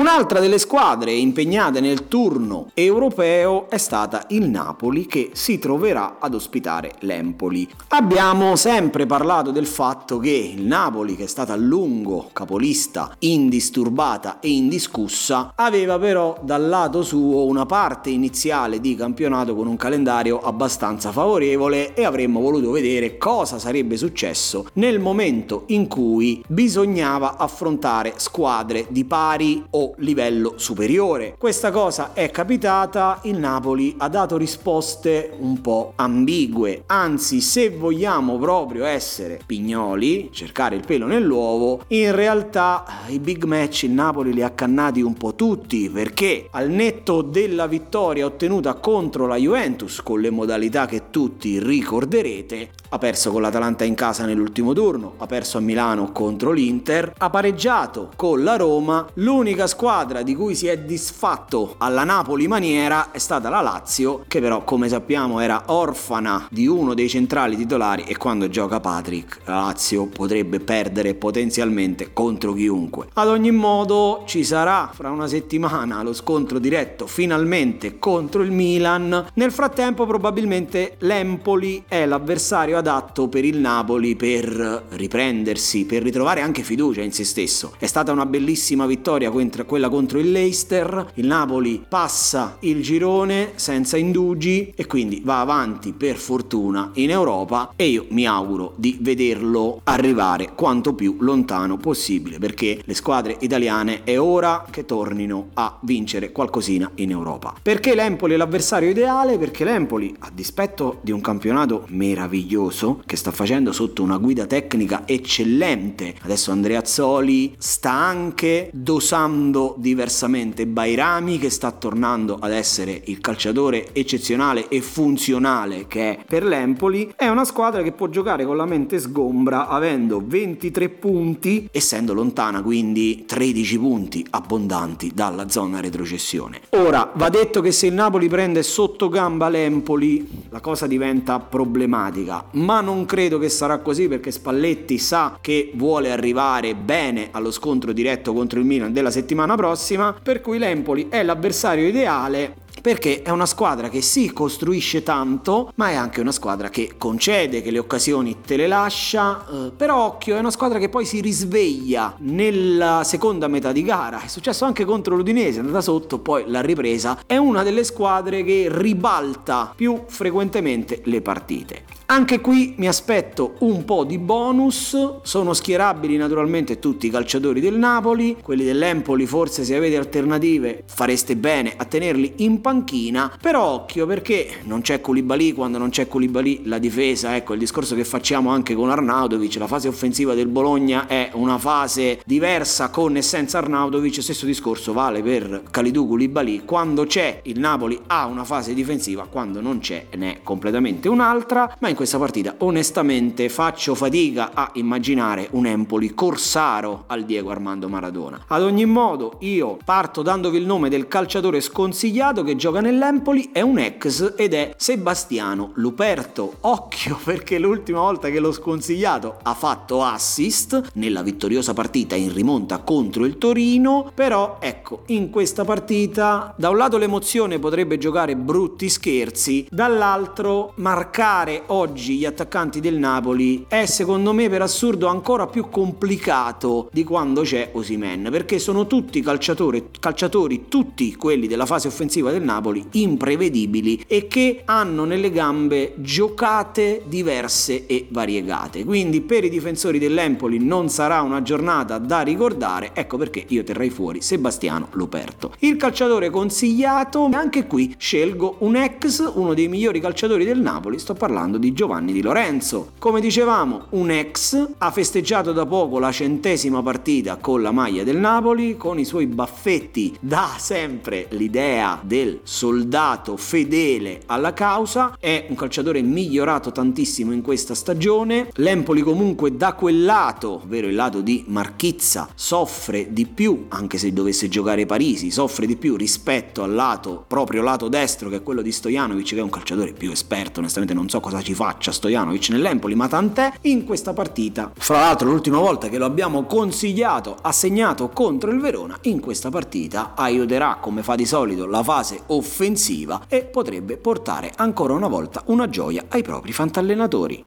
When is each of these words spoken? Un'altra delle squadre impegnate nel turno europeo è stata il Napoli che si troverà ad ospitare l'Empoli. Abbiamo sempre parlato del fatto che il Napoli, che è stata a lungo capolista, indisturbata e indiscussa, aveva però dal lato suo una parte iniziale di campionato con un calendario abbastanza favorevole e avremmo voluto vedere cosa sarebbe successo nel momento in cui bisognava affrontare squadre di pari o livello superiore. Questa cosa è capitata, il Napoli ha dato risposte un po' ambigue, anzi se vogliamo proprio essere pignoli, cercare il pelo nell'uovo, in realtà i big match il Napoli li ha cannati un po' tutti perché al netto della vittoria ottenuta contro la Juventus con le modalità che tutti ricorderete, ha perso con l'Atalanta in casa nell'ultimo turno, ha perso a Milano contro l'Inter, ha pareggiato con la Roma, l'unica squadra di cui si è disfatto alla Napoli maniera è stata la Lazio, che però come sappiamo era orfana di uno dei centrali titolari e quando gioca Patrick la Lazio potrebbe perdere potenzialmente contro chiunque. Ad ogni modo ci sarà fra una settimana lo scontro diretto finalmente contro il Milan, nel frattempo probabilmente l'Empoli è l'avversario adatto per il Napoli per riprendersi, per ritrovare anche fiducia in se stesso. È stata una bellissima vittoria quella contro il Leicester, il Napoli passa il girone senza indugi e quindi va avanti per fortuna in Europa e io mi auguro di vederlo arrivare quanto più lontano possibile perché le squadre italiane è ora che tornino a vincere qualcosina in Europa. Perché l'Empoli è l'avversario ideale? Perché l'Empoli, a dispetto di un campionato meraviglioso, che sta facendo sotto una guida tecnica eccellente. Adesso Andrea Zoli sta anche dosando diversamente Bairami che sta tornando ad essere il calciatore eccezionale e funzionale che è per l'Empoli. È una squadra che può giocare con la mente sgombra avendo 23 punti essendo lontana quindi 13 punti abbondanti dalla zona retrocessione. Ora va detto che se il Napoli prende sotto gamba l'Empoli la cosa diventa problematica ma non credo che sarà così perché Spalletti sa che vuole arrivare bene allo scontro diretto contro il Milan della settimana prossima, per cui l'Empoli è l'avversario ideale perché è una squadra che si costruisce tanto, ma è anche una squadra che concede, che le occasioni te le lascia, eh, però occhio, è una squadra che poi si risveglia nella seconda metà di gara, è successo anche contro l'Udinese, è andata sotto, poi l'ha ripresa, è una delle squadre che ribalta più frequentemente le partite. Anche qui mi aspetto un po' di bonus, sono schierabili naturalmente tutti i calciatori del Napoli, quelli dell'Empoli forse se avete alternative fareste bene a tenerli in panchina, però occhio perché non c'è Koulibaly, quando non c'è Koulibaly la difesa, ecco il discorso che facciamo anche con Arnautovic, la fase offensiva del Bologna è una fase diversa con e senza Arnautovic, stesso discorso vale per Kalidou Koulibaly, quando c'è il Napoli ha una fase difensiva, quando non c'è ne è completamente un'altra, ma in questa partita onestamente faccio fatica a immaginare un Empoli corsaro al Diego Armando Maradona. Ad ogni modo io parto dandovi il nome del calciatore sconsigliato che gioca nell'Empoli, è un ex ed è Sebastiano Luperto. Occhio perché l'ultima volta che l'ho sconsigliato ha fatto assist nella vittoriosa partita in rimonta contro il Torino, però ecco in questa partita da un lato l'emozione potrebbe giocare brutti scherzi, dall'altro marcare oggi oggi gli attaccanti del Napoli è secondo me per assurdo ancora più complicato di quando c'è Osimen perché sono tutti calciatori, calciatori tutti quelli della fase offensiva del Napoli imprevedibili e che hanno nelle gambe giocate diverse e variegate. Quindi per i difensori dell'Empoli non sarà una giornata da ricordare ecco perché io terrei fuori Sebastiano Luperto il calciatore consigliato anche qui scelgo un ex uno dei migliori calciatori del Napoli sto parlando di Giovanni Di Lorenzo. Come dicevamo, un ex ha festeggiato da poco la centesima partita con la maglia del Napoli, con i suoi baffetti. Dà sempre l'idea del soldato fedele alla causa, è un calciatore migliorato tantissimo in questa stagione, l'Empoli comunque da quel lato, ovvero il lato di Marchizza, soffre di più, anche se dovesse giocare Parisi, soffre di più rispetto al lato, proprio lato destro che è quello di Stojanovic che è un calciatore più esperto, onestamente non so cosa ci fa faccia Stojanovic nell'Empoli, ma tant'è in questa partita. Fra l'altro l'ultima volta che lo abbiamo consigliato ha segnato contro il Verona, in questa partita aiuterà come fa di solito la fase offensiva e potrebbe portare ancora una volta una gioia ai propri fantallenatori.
Un'altra 0.00 0.40
delle 0.40 0.56
squadre 0.56 1.12
impegnate 1.12 1.78
nel 1.78 2.08
turno 2.08 2.70
europeo 2.72 3.68
è 3.68 3.76
stata 3.76 4.24
il 4.28 4.48
Napoli 4.48 5.04
che 5.04 5.28
si 5.34 5.58
troverà 5.58 6.16
ad 6.18 6.32
ospitare 6.32 6.94
l'Empoli. 7.00 7.68
Abbiamo 7.88 8.56
sempre 8.56 9.04
parlato 9.04 9.50
del 9.50 9.66
fatto 9.66 10.18
che 10.18 10.54
il 10.56 10.62
Napoli, 10.62 11.16
che 11.16 11.24
è 11.24 11.26
stata 11.26 11.52
a 11.52 11.56
lungo 11.56 12.30
capolista, 12.32 13.14
indisturbata 13.18 14.40
e 14.40 14.48
indiscussa, 14.48 15.52
aveva 15.54 15.98
però 15.98 16.38
dal 16.40 16.66
lato 16.66 17.02
suo 17.02 17.44
una 17.44 17.66
parte 17.66 18.08
iniziale 18.08 18.80
di 18.80 18.94
campionato 18.94 19.54
con 19.54 19.66
un 19.66 19.76
calendario 19.76 20.40
abbastanza 20.40 21.12
favorevole 21.12 21.92
e 21.92 22.04
avremmo 22.04 22.40
voluto 22.40 22.70
vedere 22.70 23.18
cosa 23.18 23.58
sarebbe 23.58 23.98
successo 23.98 24.64
nel 24.74 24.98
momento 24.98 25.64
in 25.66 25.86
cui 25.88 26.42
bisognava 26.48 27.36
affrontare 27.36 28.14
squadre 28.16 28.86
di 28.88 29.04
pari 29.04 29.62
o 29.68 29.88
livello 29.98 30.54
superiore. 30.56 31.34
Questa 31.36 31.70
cosa 31.70 32.12
è 32.14 32.30
capitata, 32.30 33.20
il 33.24 33.38
Napoli 33.38 33.94
ha 33.98 34.08
dato 34.08 34.36
risposte 34.36 35.32
un 35.38 35.60
po' 35.60 35.92
ambigue, 35.96 36.84
anzi 36.86 37.40
se 37.40 37.70
vogliamo 37.70 38.38
proprio 38.38 38.84
essere 38.84 39.40
pignoli, 39.44 40.30
cercare 40.32 40.76
il 40.76 40.84
pelo 40.86 41.06
nell'uovo, 41.06 41.82
in 41.88 42.14
realtà 42.14 42.84
i 43.08 43.18
big 43.18 43.44
match 43.44 43.82
il 43.82 43.90
Napoli 43.90 44.32
li 44.32 44.42
ha 44.42 44.50
cannati 44.50 45.00
un 45.00 45.14
po' 45.14 45.34
tutti 45.34 45.90
perché 45.90 46.48
al 46.52 46.70
netto 46.70 47.22
della 47.22 47.66
vittoria 47.66 48.26
ottenuta 48.26 48.74
contro 48.74 49.26
la 49.26 49.36
Juventus 49.36 50.00
con 50.02 50.20
le 50.20 50.30
modalità 50.30 50.86
che 50.86 51.10
tutti 51.10 51.58
ricorderete, 51.58 52.70
ha 52.90 52.98
perso 52.98 53.30
con 53.30 53.42
l'Atalanta 53.42 53.84
in 53.84 53.94
casa 53.94 54.24
nell'ultimo 54.24 54.72
turno, 54.72 55.14
ha 55.18 55.26
perso 55.26 55.58
a 55.58 55.60
Milano 55.60 56.12
contro 56.12 56.52
l'Inter, 56.52 57.14
ha 57.16 57.30
pareggiato 57.30 58.10
con 58.16 58.42
la 58.42 58.56
Roma, 58.56 59.06
l'unica 59.14 59.66
squadra 59.66 59.79
di 60.22 60.34
cui 60.34 60.54
si 60.54 60.66
è 60.66 60.76
disfatto 60.76 61.76
alla 61.78 62.04
Napoli 62.04 62.46
maniera 62.46 63.12
è 63.12 63.18
stata 63.18 63.48
la 63.48 63.62
Lazio, 63.62 64.24
che 64.28 64.38
però 64.38 64.62
come 64.62 64.90
sappiamo 64.90 65.40
era 65.40 65.62
orfana 65.68 66.46
di 66.50 66.66
uno 66.66 66.92
dei 66.92 67.08
centrali 67.08 67.56
titolari 67.56 68.02
e 68.02 68.18
quando 68.18 68.50
gioca 68.50 68.78
Patrick 68.78 69.38
la 69.46 69.54
Lazio 69.54 70.04
potrebbe 70.04 70.60
perdere 70.60 71.14
potenzialmente 71.14 72.12
contro 72.12 72.52
chiunque. 72.52 73.08
Ad 73.14 73.28
ogni 73.28 73.52
modo 73.52 74.24
ci 74.26 74.44
sarà 74.44 74.90
fra 74.92 75.08
una 75.08 75.26
settimana 75.26 76.02
lo 76.02 76.12
scontro 76.12 76.58
diretto 76.58 77.06
finalmente 77.06 77.98
contro 77.98 78.42
il 78.42 78.50
Milan, 78.50 79.28
nel 79.32 79.50
frattempo 79.50 80.04
probabilmente 80.04 80.96
l'Empoli 80.98 81.84
è 81.88 82.04
l'avversario 82.04 82.76
adatto 82.76 83.28
per 83.28 83.46
il 83.46 83.56
Napoli 83.56 84.14
per 84.14 84.88
riprendersi, 84.90 85.86
per 85.86 86.02
ritrovare 86.02 86.42
anche 86.42 86.62
fiducia 86.62 87.00
in 87.00 87.12
se 87.12 87.24
stesso. 87.24 87.72
È 87.78 87.86
stata 87.86 88.12
una 88.12 88.26
bellissima 88.26 88.84
vittoria 88.84 89.30
quella 89.70 89.88
contro 89.88 90.18
il 90.18 90.32
Leicester, 90.32 91.12
il 91.14 91.28
Napoli 91.28 91.84
passa 91.88 92.56
il 92.62 92.82
girone 92.82 93.52
senza 93.54 93.96
indugi 93.96 94.72
e 94.74 94.84
quindi 94.86 95.22
va 95.24 95.38
avanti 95.38 95.92
per 95.92 96.16
fortuna 96.16 96.90
in 96.94 97.10
Europa 97.10 97.70
e 97.76 97.86
io 97.86 98.06
mi 98.08 98.26
auguro 98.26 98.72
di 98.74 98.98
vederlo 99.00 99.80
arrivare 99.84 100.54
quanto 100.56 100.94
più 100.94 101.18
lontano 101.20 101.76
possibile 101.76 102.40
perché 102.40 102.82
le 102.84 102.94
squadre 102.94 103.36
italiane 103.38 104.02
è 104.02 104.18
ora 104.18 104.66
che 104.68 104.84
tornino 104.84 105.50
a 105.54 105.78
vincere 105.82 106.32
qualcosina 106.32 106.90
in 106.96 107.12
Europa. 107.12 107.54
Perché 107.62 107.94
l'Empoli 107.94 108.34
è 108.34 108.36
l'avversario 108.36 108.90
ideale? 108.90 109.38
Perché 109.38 109.62
l'Empoli, 109.62 110.12
a 110.18 110.32
dispetto 110.34 110.98
di 111.02 111.12
un 111.12 111.20
campionato 111.20 111.84
meraviglioso, 111.90 113.02
che 113.06 113.14
sta 113.14 113.30
facendo 113.30 113.70
sotto 113.70 114.02
una 114.02 114.16
guida 114.16 114.46
tecnica 114.46 115.02
eccellente. 115.06 116.16
Adesso 116.22 116.50
Andrea 116.50 116.84
Zoli 116.84 117.54
sta 117.56 117.92
anche 117.92 118.68
dosando 118.72 119.58
diversamente 119.76 120.66
Bairami 120.66 121.38
che 121.38 121.50
sta 121.50 121.70
tornando 121.70 122.36
ad 122.40 122.52
essere 122.52 123.02
il 123.06 123.20
calciatore 123.20 123.88
eccezionale 123.92 124.68
e 124.68 124.80
funzionale 124.80 125.86
che 125.86 126.10
è 126.10 126.24
per 126.26 126.44
l'Empoli. 126.44 127.12
È 127.14 127.28
una 127.28 127.44
squadra 127.44 127.82
che 127.82 127.92
può 127.92 128.08
giocare 128.08 128.44
con 128.44 128.56
la 128.56 128.66
mente 128.66 128.98
sgombra 128.98 129.68
avendo 129.68 130.22
23 130.24 130.88
punti 130.88 131.68
essendo 131.70 132.14
lontana 132.14 132.62
quindi 132.62 133.24
13 133.26 133.78
punti 133.78 134.26
abbondanti 134.30 135.12
dalla 135.14 135.48
zona 135.48 135.80
retrocessione. 135.80 136.60
Ora 136.70 137.12
va 137.14 137.28
detto 137.28 137.60
che 137.60 137.72
se 137.72 137.86
il 137.86 137.94
Napoli 137.94 138.28
prende 138.28 138.62
sotto 138.62 139.08
gamba 139.08 139.48
l'Empoli 139.48 140.46
la 140.50 140.60
cosa 140.60 140.86
diventa 140.86 141.38
problematica 141.38 142.46
ma 142.52 142.80
non 142.80 143.04
credo 143.04 143.38
che 143.38 143.48
sarà 143.48 143.78
così 143.78 144.08
perché 144.08 144.30
Spalletti 144.30 144.98
sa 144.98 145.38
che 145.40 145.72
vuole 145.74 146.10
arrivare 146.10 146.74
bene 146.74 147.28
allo 147.30 147.50
scontro 147.50 147.92
diretto 147.92 148.32
contro 148.32 148.58
il 148.58 148.66
Milan 148.66 148.92
della 148.92 149.10
settimana 149.10 149.39
prossima, 149.56 150.14
per 150.22 150.40
cui 150.40 150.58
l'Empoli 150.58 151.08
è 151.08 151.22
l'avversario 151.22 151.86
ideale 151.86 152.68
perché 152.80 153.22
è 153.22 153.30
una 153.30 153.46
squadra 153.46 153.88
che 153.88 154.00
si 154.00 154.32
costruisce 154.32 155.02
tanto, 155.02 155.72
ma 155.76 155.90
è 155.90 155.94
anche 155.94 156.20
una 156.20 156.32
squadra 156.32 156.70
che 156.70 156.94
concede, 156.96 157.62
che 157.62 157.70
le 157.70 157.78
occasioni 157.78 158.38
te 158.44 158.56
le 158.56 158.66
lascia, 158.66 159.44
eh, 159.46 159.70
però 159.76 160.06
occhio, 160.06 160.36
è 160.36 160.38
una 160.38 160.50
squadra 160.50 160.78
che 160.78 160.88
poi 160.88 161.04
si 161.04 161.20
risveglia 161.20 162.14
nella 162.18 163.02
seconda 163.04 163.48
metà 163.48 163.72
di 163.72 163.82
gara, 163.82 164.22
è 164.22 164.28
successo 164.28 164.64
anche 164.64 164.84
contro 164.84 165.16
l'Udinese, 165.16 165.58
è 165.58 165.60
andata 165.60 165.80
sotto, 165.80 166.18
poi 166.18 166.44
l'ha 166.46 166.62
ripresa, 166.62 167.20
è 167.26 167.36
una 167.36 167.62
delle 167.62 167.84
squadre 167.84 168.42
che 168.42 168.68
ribalta 168.70 169.72
più 169.74 170.04
frequentemente 170.06 171.02
le 171.04 171.20
partite. 171.20 171.98
Anche 172.12 172.40
qui 172.40 172.74
mi 172.78 172.88
aspetto 172.88 173.54
un 173.60 173.84
po' 173.84 174.02
di 174.02 174.18
bonus, 174.18 175.20
sono 175.22 175.52
schierabili 175.52 176.16
naturalmente 176.16 176.80
tutti 176.80 177.06
i 177.06 177.08
calciatori 177.10 177.60
del 177.60 177.78
Napoli, 177.78 178.36
quelli 178.42 178.64
dell'Empoli 178.64 179.26
forse 179.26 179.62
se 179.62 179.76
avete 179.76 179.96
alternative 179.96 180.82
fareste 180.86 181.36
bene 181.36 181.72
a 181.76 181.84
tenerli 181.84 182.32
in 182.38 182.60
panchina, 182.60 183.32
però 183.40 183.64
occhio 183.64 184.06
perché 184.06 184.54
non 184.64 184.80
c'è 184.80 185.00
Koulibaly, 185.00 185.52
quando 185.52 185.78
non 185.78 185.90
c'è 185.90 186.08
Koulibaly 186.08 186.62
la 186.64 186.78
difesa, 186.78 187.36
ecco 187.36 187.52
il 187.52 187.60
discorso 187.60 187.94
che 187.94 188.02
facciamo 188.02 188.50
anche 188.50 188.74
con 188.74 188.90
Arnautovic, 188.90 189.54
la 189.58 189.68
fase 189.68 189.86
offensiva 189.86 190.34
del 190.34 190.48
Bologna 190.48 191.06
è 191.06 191.30
una 191.34 191.58
fase 191.58 192.22
diversa 192.26 192.90
con 192.90 193.18
e 193.18 193.22
senza 193.22 193.58
Arnautovic, 193.58 194.20
stesso 194.20 194.46
discorso 194.46 194.92
vale 194.92 195.22
per 195.22 195.62
Kalidou 195.70 196.08
Koulibaly, 196.08 196.64
quando 196.64 197.06
c'è 197.06 197.38
il 197.44 197.60
Napoli 197.60 197.96
ha 198.08 198.26
una 198.26 198.42
fase 198.42 198.74
difensiva, 198.74 199.28
quando 199.30 199.60
non 199.60 199.78
c'è 199.78 200.06
ne 200.16 200.32
è 200.32 200.40
completamente 200.42 201.08
un'altra, 201.08 201.76
ma 201.78 201.88
in 201.88 201.98
questa 202.00 202.16
partita 202.16 202.54
onestamente 202.60 203.50
faccio 203.50 203.94
fatica 203.94 204.52
a 204.54 204.70
immaginare 204.76 205.48
un 205.50 205.66
Empoli 205.66 206.14
corsaro 206.14 207.04
al 207.08 207.26
Diego 207.26 207.50
Armando 207.50 207.90
Maradona. 207.90 208.42
Ad 208.46 208.62
ogni 208.62 208.86
modo 208.86 209.36
io 209.40 209.76
parto 209.84 210.22
dandovi 210.22 210.56
il 210.56 210.64
nome 210.64 210.88
del 210.88 211.08
calciatore 211.08 211.60
sconsigliato 211.60 212.42
che 212.42 212.56
gioca 212.56 212.80
nell'Empoli, 212.80 213.50
è 213.52 213.60
un 213.60 213.78
ex 213.78 214.32
ed 214.38 214.54
è 214.54 214.72
Sebastiano 214.78 215.72
Luperto. 215.74 216.54
Occhio 216.60 217.18
perché 217.22 217.58
l'ultima 217.58 217.98
volta 217.98 218.30
che 218.30 218.40
l'ho 218.40 218.52
sconsigliato 218.52 219.36
ha 219.42 219.52
fatto 219.52 220.02
assist 220.02 220.92
nella 220.94 221.20
vittoriosa 221.20 221.74
partita 221.74 222.14
in 222.14 222.32
rimonta 222.32 222.78
contro 222.78 223.26
il 223.26 223.36
Torino, 223.36 224.10
però 224.14 224.56
ecco 224.58 225.02
in 225.08 225.28
questa 225.28 225.66
partita 225.66 226.54
da 226.56 226.70
un 226.70 226.78
lato 226.78 226.96
l'emozione 226.96 227.58
potrebbe 227.58 227.98
giocare 227.98 228.36
brutti 228.36 228.88
scherzi, 228.88 229.66
dall'altro 229.70 230.72
marcare 230.76 231.64
oggi 231.66 231.88
oggi 231.90 232.18
gli 232.18 232.24
attaccanti 232.24 232.78
del 232.78 232.98
Napoli 232.98 233.64
è 233.66 233.84
secondo 233.84 234.32
me 234.32 234.48
per 234.48 234.62
assurdo 234.62 235.08
ancora 235.08 235.48
più 235.48 235.68
complicato 235.70 236.88
di 236.92 237.02
quando 237.02 237.42
c'è 237.42 237.70
Osimen 237.72 238.28
perché 238.30 238.60
sono 238.60 238.86
tutti 238.86 239.20
calciatori, 239.20 239.88
calciatori 239.98 240.66
tutti 240.68 241.16
quelli 241.16 241.48
della 241.48 241.66
fase 241.66 241.88
offensiva 241.88 242.30
del 242.30 242.44
Napoli 242.44 242.86
imprevedibili 242.92 244.04
e 244.06 244.28
che 244.28 244.62
hanno 244.66 245.04
nelle 245.04 245.32
gambe 245.32 245.94
giocate 245.96 247.02
diverse 247.06 247.86
e 247.86 248.06
variegate. 248.10 248.84
Quindi 248.84 249.20
per 249.20 249.42
i 249.42 249.48
difensori 249.48 249.98
dell'Empoli 249.98 250.58
non 250.62 250.88
sarà 250.88 251.22
una 251.22 251.42
giornata 251.42 251.98
da 251.98 252.20
ricordare 252.20 252.90
ecco 252.94 253.16
perché 253.16 253.44
io 253.48 253.64
terrei 253.64 253.90
fuori 253.90 254.22
Sebastiano 254.22 254.86
Luperto 254.92 255.54
il 255.60 255.76
calciatore 255.76 256.30
consigliato 256.30 257.28
anche 257.32 257.66
qui 257.66 257.92
scelgo 257.98 258.56
un 258.60 258.76
ex 258.76 259.32
uno 259.34 259.54
dei 259.54 259.66
migliori 259.66 259.98
calciatori 259.98 260.44
del 260.44 260.60
Napoli 260.60 261.00
sto 261.00 261.14
parlando 261.14 261.58
di 261.58 261.72
Giovanni 261.80 262.12
Di 262.12 262.20
Lorenzo. 262.20 262.90
Come 262.98 263.22
dicevamo, 263.22 263.86
un 263.92 264.10
ex 264.10 264.72
ha 264.76 264.90
festeggiato 264.90 265.52
da 265.52 265.64
poco 265.64 265.98
la 265.98 266.12
centesima 266.12 266.82
partita 266.82 267.36
con 267.36 267.62
la 267.62 267.70
maglia 267.70 268.04
del 268.04 268.18
Napoli, 268.18 268.76
con 268.76 268.98
i 268.98 269.06
suoi 269.06 269.26
baffetti. 269.26 270.14
Dà 270.20 270.56
sempre 270.58 271.26
l'idea 271.30 271.98
del 272.02 272.40
soldato 272.42 273.38
fedele 273.38 274.20
alla 274.26 274.52
causa, 274.52 275.16
è 275.18 275.46
un 275.48 275.56
calciatore 275.56 276.02
migliorato 276.02 276.70
tantissimo 276.70 277.32
in 277.32 277.40
questa 277.40 277.74
stagione, 277.74 278.50
l'Empoli 278.56 279.00
comunque 279.00 279.56
da 279.56 279.72
quel 279.72 280.04
lato, 280.04 280.60
ovvero 280.62 280.86
il 280.86 280.94
lato 280.94 281.22
di 281.22 281.44
Marchizza, 281.46 282.28
soffre 282.34 283.10
di 283.10 283.24
più, 283.24 283.64
anche 283.68 283.96
se 283.96 284.12
dovesse 284.12 284.50
giocare 284.50 284.84
Parisi, 284.84 285.30
soffre 285.30 285.64
di 285.64 285.76
più 285.76 285.96
rispetto 285.96 286.62
al 286.62 286.74
lato, 286.74 287.24
proprio 287.26 287.62
lato 287.62 287.88
destro 287.88 288.28
che 288.28 288.36
è 288.36 288.42
quello 288.42 288.60
di 288.60 288.70
Stojanovic 288.70 289.28
che 289.28 289.38
è 289.38 289.42
un 289.42 289.48
calciatore 289.48 289.94
più 289.94 290.10
esperto, 290.10 290.60
onestamente 290.60 290.92
non 290.92 291.08
so 291.08 291.20
cosa 291.20 291.40
ci 291.40 291.54
fa 291.54 291.68
faccia 291.70 291.92
Stojanovic 291.92 292.48
nell'Empoli, 292.50 292.96
ma 292.96 293.06
tant'è 293.06 293.52
in 293.62 293.84
questa 293.84 294.12
partita. 294.12 294.72
Fra 294.74 294.98
l'altro 294.98 295.30
l'ultima 295.30 295.58
volta 295.58 295.88
che 295.88 295.98
lo 295.98 296.04
abbiamo 296.04 296.44
consigliato 296.44 297.36
ha 297.40 297.52
segnato 297.52 298.08
contro 298.08 298.50
il 298.50 298.60
Verona, 298.60 298.98
in 299.02 299.20
questa 299.20 299.50
partita 299.50 300.14
aiuterà 300.16 300.78
come 300.80 301.02
fa 301.04 301.14
di 301.14 301.26
solito 301.26 301.66
la 301.66 301.82
fase 301.84 302.22
offensiva 302.26 303.22
e 303.28 303.44
potrebbe 303.44 303.96
portare 303.96 304.52
ancora 304.56 304.94
una 304.94 305.08
volta 305.08 305.42
una 305.46 305.68
gioia 305.68 306.04
ai 306.08 306.22
propri 306.22 306.52
fantallenatori. 306.52 307.44